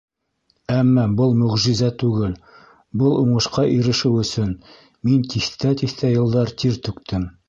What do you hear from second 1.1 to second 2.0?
был мөғжизә